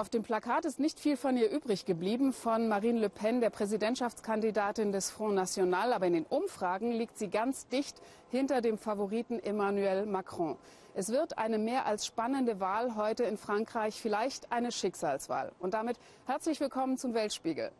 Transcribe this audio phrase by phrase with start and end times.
[0.00, 3.50] Auf dem Plakat ist nicht viel von ihr übrig geblieben, von Marine Le Pen, der
[3.50, 5.92] Präsidentschaftskandidatin des Front National.
[5.92, 8.00] Aber in den Umfragen liegt sie ganz dicht
[8.30, 10.56] hinter dem Favoriten Emmanuel Macron.
[10.94, 15.52] Es wird eine mehr als spannende Wahl heute in Frankreich, vielleicht eine Schicksalswahl.
[15.58, 17.70] Und damit herzlich willkommen zum Weltspiegel.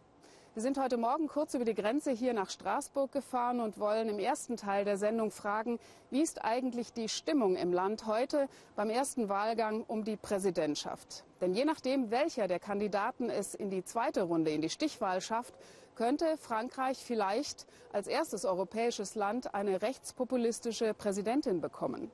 [0.55, 4.19] Wir sind heute Morgen kurz über die Grenze hier nach Straßburg gefahren und wollen im
[4.19, 5.79] ersten Teil der Sendung fragen,
[6.11, 11.25] wie ist eigentlich die Stimmung im Land heute beim ersten Wahlgang um die Präsidentschaft?
[11.41, 15.55] Denn je nachdem, welcher der Kandidaten es in die zweite Runde, in die Stichwahl schafft,
[15.95, 22.11] könnte Frankreich vielleicht als erstes europäisches Land eine rechtspopulistische Präsidentin bekommen.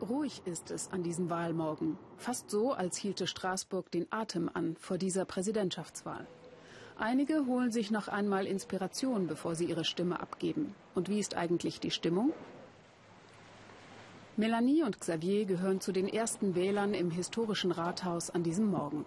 [0.00, 1.98] Ruhig ist es an diesem Wahlmorgen.
[2.16, 6.26] Fast so, als hielte Straßburg den Atem an vor dieser Präsidentschaftswahl.
[7.00, 10.74] Einige holen sich noch einmal Inspiration, bevor sie ihre Stimme abgeben.
[10.96, 12.32] Und wie ist eigentlich die Stimmung?
[14.36, 19.04] Melanie und Xavier gehören zu den ersten Wählern im historischen Rathaus an diesem Morgen.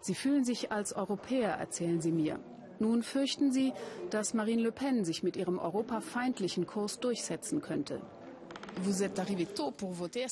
[0.00, 2.38] Sie fühlen sich als Europäer, erzählen sie mir.
[2.78, 3.72] Nun fürchten sie,
[4.10, 8.00] dass Marine Le Pen sich mit ihrem europafeindlichen Kurs durchsetzen könnte.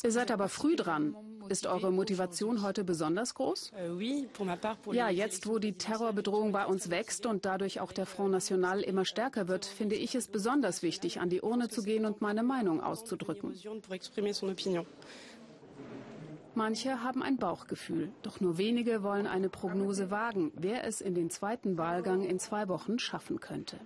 [0.03, 1.17] Ihr seid aber früh dran.
[1.48, 3.73] Ist eure Motivation heute besonders groß?
[3.77, 8.81] Euh, ja, jetzt wo die Terrorbedrohung bei uns wächst und dadurch auch der Front National
[8.81, 12.42] immer stärker wird, finde ich es besonders wichtig, an die Urne zu gehen und meine
[12.42, 13.55] Meinung auszudrücken.
[16.55, 21.29] Manche haben ein Bauchgefühl, doch nur wenige wollen eine Prognose wagen, wer es in den
[21.29, 23.77] zweiten Wahlgang in zwei Wochen schaffen könnte.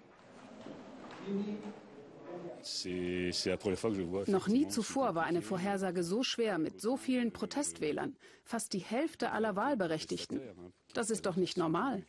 [4.26, 8.16] Noch nie zuvor war eine Vorhersage so schwer mit so vielen Protestwählern.
[8.44, 10.40] Fast die Hälfte aller Wahlberechtigten.
[10.92, 12.04] Das ist doch nicht normal.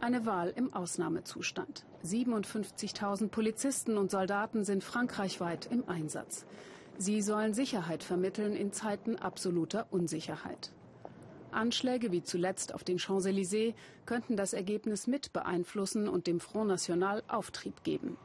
[0.00, 1.84] Eine Wahl im Ausnahmezustand.
[2.04, 6.46] 57.000 Polizisten und Soldaten sind frankreichweit im Einsatz.
[6.98, 10.72] Sie sollen Sicherheit vermitteln in Zeiten absoluter Unsicherheit.
[11.56, 17.22] Anschläge wie zuletzt auf den Champs-Élysées könnten das Ergebnis mit beeinflussen und dem Front National
[17.28, 18.16] Auftrieb geben.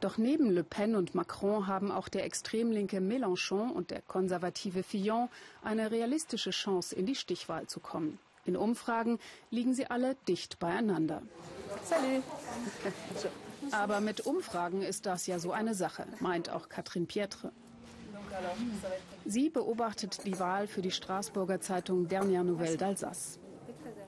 [0.00, 5.28] Doch neben Le Pen und Macron haben auch der extremlinke Mélenchon und der konservative Fillon
[5.62, 8.18] eine realistische Chance, in die Stichwahl zu kommen.
[8.44, 9.18] In Umfragen
[9.50, 11.22] liegen sie alle dicht beieinander.
[11.84, 12.22] Salut.
[13.72, 17.52] Aber mit Umfragen ist das ja so eine Sache, meint auch Catherine Pietre.
[19.24, 23.38] Sie beobachtet die Wahl für die Straßburger Zeitung Dernière Nouvelle d'Alsace.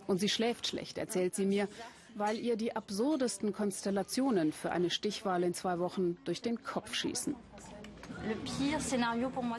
[0.07, 1.69] Und sie schläft schlecht, erzählt sie mir,
[2.15, 7.37] weil ihr die absurdesten Konstellationen für eine Stichwahl in zwei Wochen durch den Kopf schießen.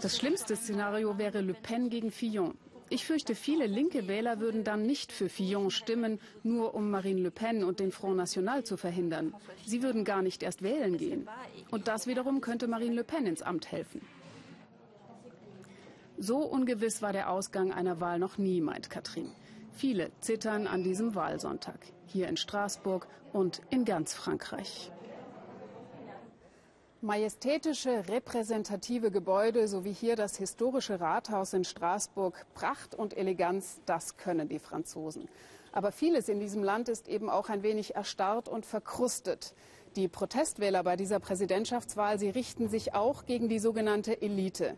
[0.02, 2.56] Das schlimmste Szenario wäre Le Pen gegen Fillon.
[2.92, 7.32] Ich fürchte, viele linke Wähler würden dann nicht für Fillon stimmen, nur um Marine Le
[7.32, 9.36] Pen und den Front National zu verhindern.
[9.66, 11.30] Sie würden gar nicht erst wählen gehen.
[11.70, 14.02] Und das wiederum könnte Marine Le Pen ins Amt helfen.
[16.22, 19.32] So ungewiss war der Ausgang einer Wahl noch nie, meint Katrin.
[19.72, 24.92] Viele zittern an diesem Wahlsonntag, hier in Straßburg und in ganz Frankreich.
[27.00, 34.18] Majestätische, repräsentative Gebäude, so wie hier das historische Rathaus in Straßburg, Pracht und Eleganz, das
[34.18, 35.30] können die Franzosen.
[35.72, 39.56] Aber vieles in diesem Land ist eben auch ein wenig erstarrt und verkrustet.
[39.96, 44.78] Die Protestwähler bei dieser Präsidentschaftswahl, sie richten sich auch gegen die sogenannte Elite.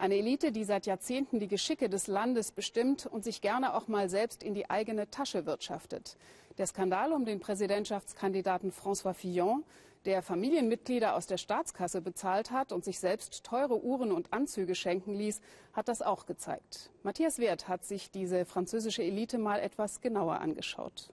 [0.00, 4.08] Eine Elite, die seit Jahrzehnten die Geschicke des Landes bestimmt und sich gerne auch mal
[4.08, 6.16] selbst in die eigene Tasche wirtschaftet.
[6.56, 9.62] Der Skandal um den Präsidentschaftskandidaten François Fillon,
[10.06, 15.12] der Familienmitglieder aus der Staatskasse bezahlt hat und sich selbst teure Uhren und Anzüge schenken
[15.12, 15.42] ließ,
[15.74, 16.88] hat das auch gezeigt.
[17.02, 21.10] Matthias Wert hat sich diese französische Elite mal etwas genauer angeschaut.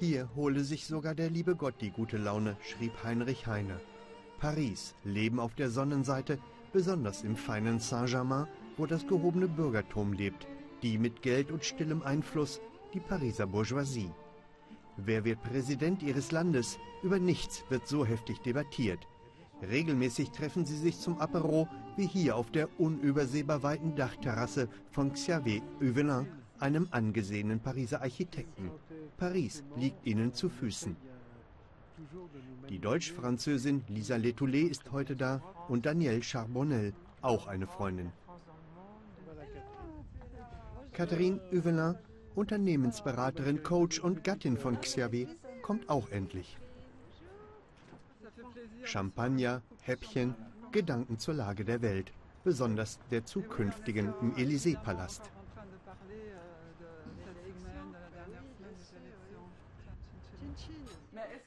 [0.00, 3.78] Hier hole sich sogar der liebe Gott die gute Laune, schrieb Heinrich Heine.
[4.42, 6.36] Paris, Leben auf der Sonnenseite,
[6.72, 10.48] besonders im feinen Saint-Germain, wo das gehobene Bürgertum lebt,
[10.82, 12.60] die mit Geld und stillem Einfluss,
[12.92, 14.10] die Pariser Bourgeoisie.
[14.96, 16.80] Wer wird Präsident ihres Landes?
[17.04, 19.06] Über nichts wird so heftig debattiert.
[19.62, 25.62] Regelmäßig treffen sie sich zum Apero, wie hier auf der unübersehbar weiten Dachterrasse von Xavier
[25.80, 26.26] Huvelin,
[26.58, 28.72] einem angesehenen Pariser Architekten.
[29.18, 30.96] Paris liegt ihnen zu Füßen.
[32.68, 38.12] Die Deutsch-Französin Lisa Letoulet ist heute da und Danielle Charbonnel, auch eine Freundin.
[40.92, 41.96] Catherine Huvelin,
[42.34, 45.28] Unternehmensberaterin, Coach und Gattin von Xavier,
[45.62, 46.58] kommt auch endlich.
[48.84, 50.34] Champagner, Häppchen,
[50.72, 52.12] Gedanken zur Lage der Welt,
[52.44, 55.30] besonders der zukünftigen im Élysée-Palast.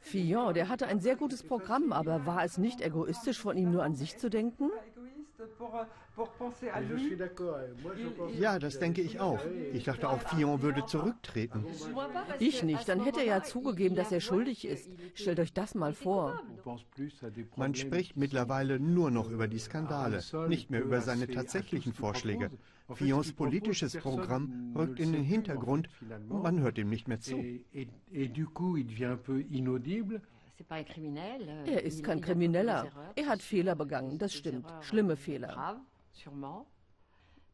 [0.06, 3.84] Fillon, der hatte ein sehr gutes Programm, aber war es nicht egoistisch von ihm nur
[3.84, 4.70] an sich zu denken?
[8.40, 9.40] Ja, das denke ich auch.
[9.74, 11.66] Ich dachte auch, Fillon würde zurücktreten.
[12.40, 12.88] Ich nicht.
[12.88, 14.90] Dann hätte er ja zugegeben, dass er schuldig ist.
[15.14, 16.42] Stellt euch das mal vor.
[17.56, 22.50] Man spricht mittlerweile nur noch über die Skandale, nicht mehr über seine tatsächlichen Vorschläge.
[22.94, 25.90] Fillons politisches Programm rückt in den Hintergrund
[26.30, 27.44] und man hört ihm nicht mehr zu.
[31.66, 32.92] Er ist kein Krimineller.
[33.16, 34.72] Er hat Fehler begangen, das stimmt.
[34.82, 35.84] Schlimme Fehler.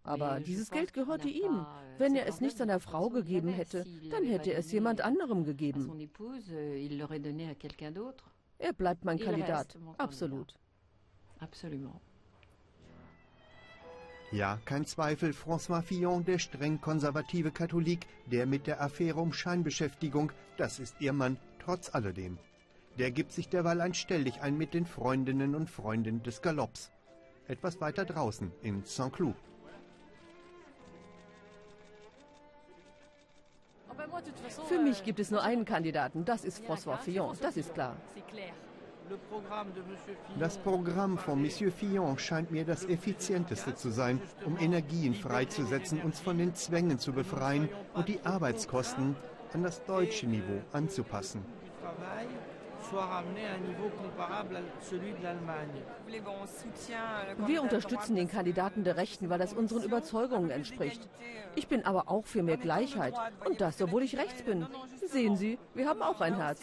[0.03, 1.59] Aber dieses Geld gehörte ihm.
[1.59, 5.43] Euh, Wenn er es nicht seiner Frau gegeben hätte, dann hätte er es jemand anderem
[5.43, 6.09] gegeben.
[6.49, 6.87] Euh,
[8.57, 9.77] er bleibt mein Kandidat.
[9.97, 10.55] Absolut.
[14.31, 20.31] Ja, kein Zweifel, François Fillon, der streng konservative Katholik, der mit der Affäre um Scheinbeschäftigung,
[20.57, 22.37] das ist ihr Mann, trotz alledem.
[22.97, 26.91] Der gibt sich derweil ein Stelldichein mit den Freundinnen und Freunden des Galopps.
[27.47, 29.35] Etwas weiter draußen in Saint-Cloud.
[34.67, 37.95] Für mich gibt es nur einen Kandidaten, das ist François Fillon, das ist klar.
[40.39, 46.19] Das Programm von Monsieur Fillon scheint mir das effizienteste zu sein, um Energien freizusetzen, uns
[46.19, 49.15] von den Zwängen zu befreien und die Arbeitskosten
[49.53, 51.43] an das deutsche Niveau anzupassen
[52.91, 55.81] soit ramené à un niveau comparable à celui de l'Allemagne.
[57.47, 61.07] Wir unterstützen den Kandidaten der Rechten, weil das unseren Überzeugungen entspricht.
[61.55, 63.13] Ich bin aber auch für mehr Gleichheit.
[63.45, 64.67] Und das, obwohl ich rechts bin.
[65.07, 66.61] Sehen Sie, wir haben auch ein Herz.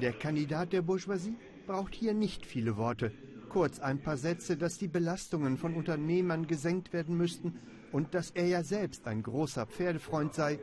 [0.00, 1.36] Der Kandidat der Bourgeoisie
[1.66, 3.12] braucht hier nicht viele Worte.
[3.50, 7.60] Kurz ein paar Sätze, dass die Belastungen von Unternehmern gesenkt werden müssten
[7.92, 10.58] und dass er ja selbst ein großer Pferdefreund sei.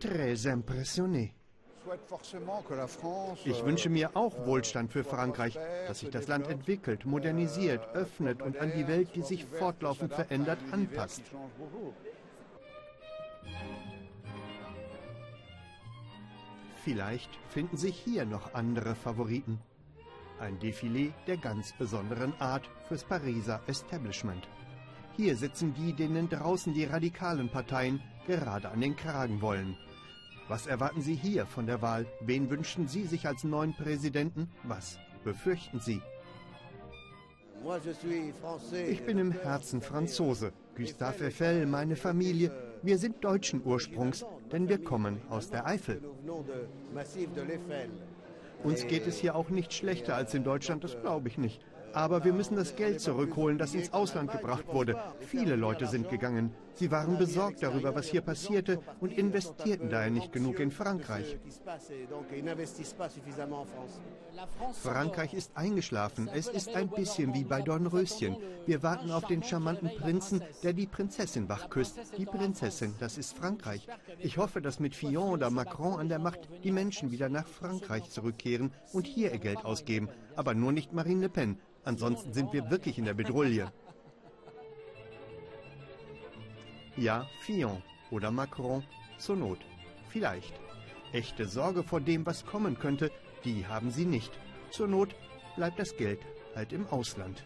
[0.00, 1.32] Très impressionné.
[3.44, 8.58] Ich wünsche mir auch Wohlstand für Frankreich, dass sich das Land entwickelt, modernisiert, öffnet und
[8.58, 11.22] an die Welt, die sich fortlaufend verändert, anpasst.
[16.84, 19.60] Vielleicht finden sich hier noch andere Favoriten.
[20.40, 24.48] Ein Defilé der ganz besonderen Art fürs Pariser Establishment.
[25.16, 29.76] Hier sitzen die, denen draußen die radikalen Parteien gerade an den Kragen wollen.
[30.52, 32.04] Was erwarten Sie hier von der Wahl?
[32.20, 34.50] Wen wünschen Sie sich als neuen Präsidenten?
[34.64, 36.02] Was befürchten Sie?
[38.86, 40.52] Ich bin im Herzen Franzose.
[40.76, 42.52] Gustave Eiffel, meine Familie,
[42.82, 46.02] wir sind deutschen Ursprungs, denn wir kommen aus der Eifel.
[48.62, 51.64] Uns geht es hier auch nicht schlechter als in Deutschland, das glaube ich nicht.
[51.94, 54.96] Aber wir müssen das Geld zurückholen, das ins Ausland gebracht wurde.
[55.20, 56.54] Viele Leute sind gegangen.
[56.74, 61.36] Sie waren besorgt darüber, was hier passierte und investierten daher nicht genug in Frankreich.
[64.82, 66.30] Frankreich ist eingeschlafen.
[66.32, 68.36] Es ist ein bisschen wie bei Dornröschen.
[68.64, 71.98] Wir warten auf den charmanten Prinzen, der die Prinzessin wach küsst.
[72.16, 73.86] Die Prinzessin, das ist Frankreich.
[74.18, 78.08] Ich hoffe, dass mit Fillon oder Macron an der Macht die Menschen wieder nach Frankreich
[78.10, 80.08] zurückkehren und hier ihr Geld ausgeben.
[80.36, 81.58] Aber nur nicht Marine Le Pen.
[81.84, 83.72] Ansonsten sind wir wirklich in der Bedrulle.
[86.96, 88.84] Ja, Fillon oder Macron
[89.18, 89.58] zur Not.
[90.08, 90.52] Vielleicht.
[91.12, 93.10] Echte Sorge vor dem, was kommen könnte,
[93.44, 94.32] die haben sie nicht.
[94.70, 95.14] Zur Not
[95.56, 96.20] bleibt das Geld
[96.54, 97.44] halt im Ausland.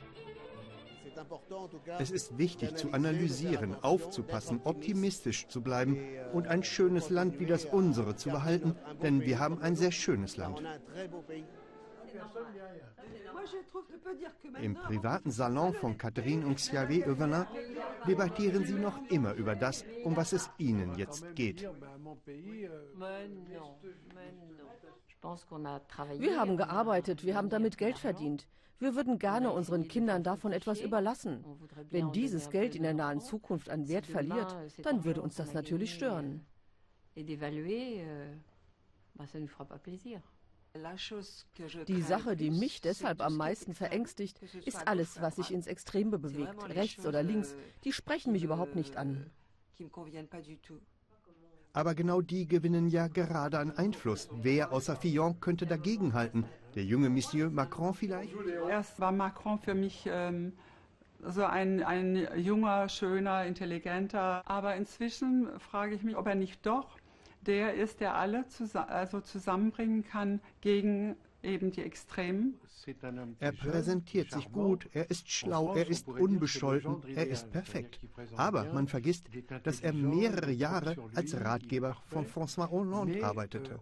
[1.98, 5.98] Es ist wichtig zu analysieren, aufzupassen, optimistisch zu bleiben
[6.32, 10.36] und ein schönes Land wie das unsere zu behalten, denn wir haben ein sehr schönes
[10.36, 10.62] Land.
[14.60, 17.46] Im privaten Salon von Catherine und Xavier Evelyn
[18.06, 21.68] debattieren sie noch immer über das, um was es ihnen jetzt geht.
[26.18, 28.46] Wir haben gearbeitet, wir haben damit Geld verdient.
[28.78, 31.44] Wir würden gerne unseren Kindern davon etwas überlassen.
[31.90, 35.94] Wenn dieses Geld in der nahen Zukunft an Wert verliert, dann würde uns das natürlich
[35.94, 36.44] stören.
[37.18, 38.36] Et d'évaluer, euh,
[39.24, 40.20] ça ne fera pas plaisir.
[41.88, 46.62] Die Sache, die mich deshalb am meisten verängstigt, ist alles, was sich ins Extreme bewegt,
[46.68, 47.54] rechts oder links.
[47.84, 49.30] Die sprechen mich überhaupt nicht an.
[51.72, 54.28] Aber genau die gewinnen ja gerade an Einfluss.
[54.32, 56.46] Wer außer Fillon könnte dagegenhalten?
[56.74, 58.34] Der junge Monsieur Macron vielleicht?
[58.68, 60.54] Erst war Macron für mich ähm,
[61.22, 64.42] so ein, ein junger, schöner, intelligenter.
[64.46, 66.98] Aber inzwischen frage ich mich, ob er nicht doch
[67.46, 72.58] der ist, der alle zus also zusammenbringen kann gegen eben die Extremen.
[73.40, 78.00] Er präsentiert sich gut, er ist schlau, er ist unbescholten, er ist perfekt.
[78.36, 79.28] Aber man vergisst,
[79.62, 83.80] dass er mehrere Jahre als Ratgeber von François Hollande arbeitete.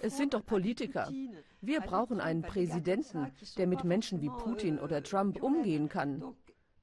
[0.00, 1.10] Es sind doch Politiker.
[1.60, 6.22] Wir brauchen einen Präsidenten, der mit Menschen wie Putin oder Trump umgehen kann.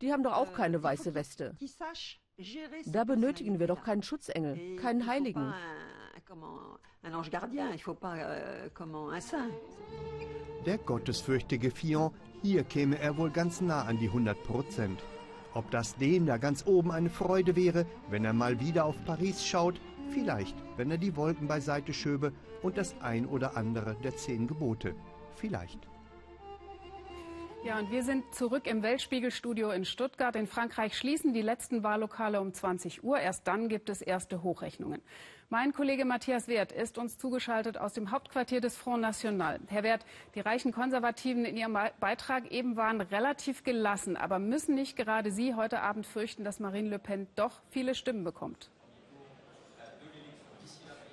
[0.01, 1.58] Die haben doch auch keine weiße Weste.
[2.86, 5.53] Da benötigen wir doch keinen Schutzengel, keinen Heiligen.
[10.65, 15.01] Der gottesfürchtige Fillon, hier käme er wohl ganz nah an die 100 Prozent.
[15.53, 19.46] Ob das dem da ganz oben eine Freude wäre, wenn er mal wieder auf Paris
[19.46, 24.48] schaut, vielleicht, wenn er die Wolken beiseite schöbe und das ein oder andere der zehn
[24.48, 24.96] Gebote.
[25.36, 25.79] Vielleicht.
[27.62, 30.38] Ja, und wir sind zurück im Weltspiegelstudio in Stuttgart.
[30.38, 33.20] In Frankreich schließen die letzten Wahllokale um 20 Uhr.
[33.20, 35.01] Erst dann gibt es erste Hochrechnungen.
[35.50, 39.60] Mein Kollege Matthias Wert ist uns zugeschaltet aus dem Hauptquartier des Front National.
[39.68, 44.16] Herr Wert, die reichen Konservativen in ihrem Beitrag eben waren relativ gelassen.
[44.16, 48.24] Aber müssen nicht gerade Sie heute Abend fürchten, dass Marine Le Pen doch viele Stimmen
[48.24, 48.70] bekommt?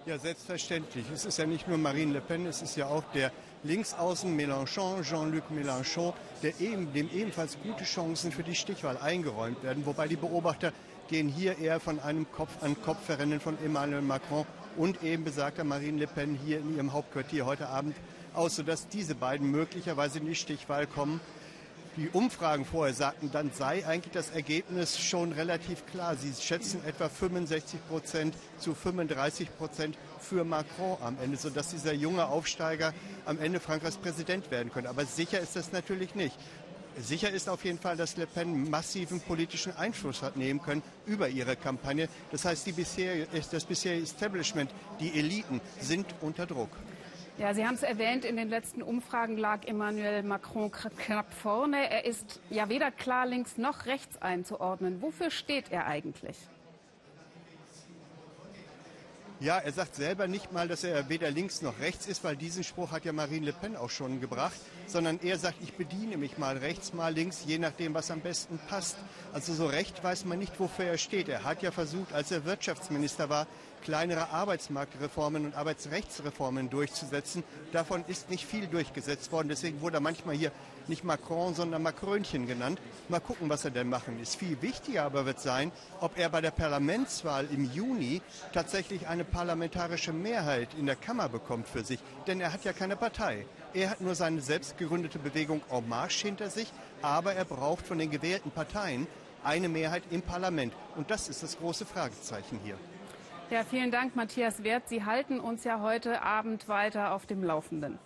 [0.06, 1.04] Ja, selbstverständlich.
[1.12, 3.32] Es ist ja nicht nur Marine Le Pen, es ist ja auch der
[3.64, 6.12] Linksaußen Mélenchon, Jean-Luc Mélenchon,
[6.44, 9.84] der eben, dem ebenfalls gute Chancen für die Stichwahl eingeräumt werden.
[9.84, 10.72] Wobei die Beobachter
[11.08, 14.46] gehen hier eher von einem Kopf-an-Kopf-Verrennen von Emmanuel Macron
[14.76, 17.96] und eben besagter Marine Le Pen hier in ihrem Hauptquartier heute Abend
[18.32, 21.20] aus, sodass diese beiden möglicherweise in die Stichwahl kommen
[21.96, 26.16] die Umfragen vorher sagten, dann sei eigentlich das Ergebnis schon relativ klar.
[26.16, 32.26] Sie schätzen etwa 65 Prozent zu 35 Prozent für Macron am Ende, sodass dieser junge
[32.26, 32.92] Aufsteiger
[33.24, 34.90] am Ende Frankreichs Präsident werden könnte.
[34.90, 36.36] Aber sicher ist das natürlich nicht.
[36.98, 41.28] Sicher ist auf jeden Fall, dass Le Pen massiven politischen Einfluss hat nehmen können über
[41.28, 42.08] ihre Kampagne.
[42.30, 46.70] Das heißt, bisher, das bisherige Establishment, die Eliten sind unter Druck.
[47.38, 51.90] Ja, Sie haben es erwähnt, in den letzten Umfragen lag Emmanuel Macron knapp vorne.
[51.90, 55.02] Er ist ja weder klar links noch rechts einzuordnen.
[55.02, 56.38] Wofür steht er eigentlich?
[59.38, 62.64] Ja, er sagt selber nicht mal, dass er weder links noch rechts ist, weil diesen
[62.64, 66.38] Spruch hat ja Marine Le Pen auch schon gebracht, sondern er sagt, ich bediene mich
[66.38, 68.96] mal rechts, mal links, je nachdem, was am besten passt.
[69.34, 71.28] Also so recht weiß man nicht, wofür er steht.
[71.28, 73.46] Er hat ja versucht, als er Wirtschaftsminister war,
[73.86, 77.44] kleinere Arbeitsmarktreformen und Arbeitsrechtsreformen durchzusetzen.
[77.70, 79.48] Davon ist nicht viel durchgesetzt worden.
[79.48, 80.50] Deswegen wurde er manchmal hier
[80.88, 82.80] nicht Macron, sondern Macrönchen genannt.
[83.08, 84.34] Mal gucken, was er denn machen ist.
[84.34, 90.12] Viel wichtiger aber wird sein, ob er bei der Parlamentswahl im Juni tatsächlich eine parlamentarische
[90.12, 92.00] Mehrheit in der Kammer bekommt für sich.
[92.26, 93.46] Denn er hat ja keine Partei.
[93.72, 97.98] Er hat nur seine selbst gegründete Bewegung En Marche hinter sich, aber er braucht von
[97.98, 99.06] den gewählten Parteien
[99.44, 100.74] eine Mehrheit im Parlament.
[100.96, 102.76] Und das ist das große Fragezeichen hier.
[103.48, 104.88] Ja, vielen Dank, Matthias Wert.
[104.88, 107.96] Sie halten uns ja heute Abend weiter auf dem Laufenden.